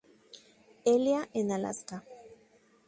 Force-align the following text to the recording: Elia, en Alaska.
Elia, 0.83 1.29
en 1.31 1.51
Alaska. 1.51 2.03